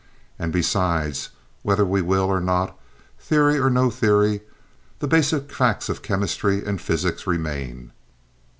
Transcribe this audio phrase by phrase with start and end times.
[0.39, 1.29] And, besides,
[1.61, 2.75] whether we will or not,
[3.19, 4.41] theory or no theory,
[4.97, 7.91] the basic facts of chemistry and physics remain.